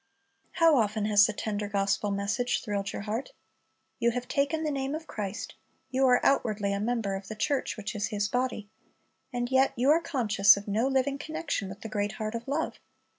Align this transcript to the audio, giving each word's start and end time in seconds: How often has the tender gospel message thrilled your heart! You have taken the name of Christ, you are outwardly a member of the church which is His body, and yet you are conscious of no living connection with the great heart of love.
How 0.53 0.77
often 0.77 1.05
has 1.05 1.27
the 1.27 1.33
tender 1.33 1.67
gospel 1.67 2.09
message 2.09 2.63
thrilled 2.63 2.91
your 2.91 3.03
heart! 3.03 3.33
You 3.99 4.09
have 4.09 4.27
taken 4.27 4.63
the 4.63 4.71
name 4.71 4.95
of 4.95 5.05
Christ, 5.05 5.53
you 5.91 6.07
are 6.07 6.19
outwardly 6.25 6.73
a 6.73 6.79
member 6.79 7.13
of 7.15 7.27
the 7.27 7.35
church 7.35 7.77
which 7.77 7.93
is 7.93 8.07
His 8.07 8.27
body, 8.27 8.67
and 9.31 9.51
yet 9.51 9.73
you 9.75 9.91
are 9.91 10.01
conscious 10.01 10.57
of 10.57 10.67
no 10.67 10.87
living 10.87 11.19
connection 11.19 11.69
with 11.69 11.81
the 11.81 11.87
great 11.87 12.13
heart 12.13 12.33
of 12.33 12.47
love. 12.47 12.79